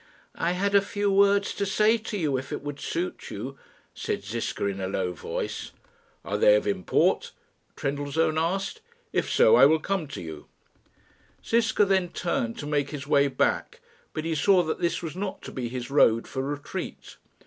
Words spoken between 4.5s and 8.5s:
in a low voice. "Are they of import?" Trendellsohn